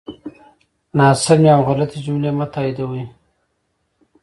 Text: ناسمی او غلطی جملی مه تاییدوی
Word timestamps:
ناسمی 0.97 1.49
او 1.55 1.61
غلطی 1.67 1.99
جملی 2.05 2.31
مه 2.37 2.45
تاییدوی 2.53 3.03